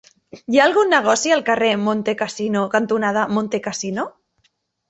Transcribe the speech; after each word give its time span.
Hi 0.53 0.59
ha 0.59 0.63
algun 0.69 0.89
negoci 0.93 1.33
al 1.35 1.43
carrer 1.51 1.69
Montecassino 1.89 2.65
cantonada 2.77 3.29
Montecassino? 3.37 4.09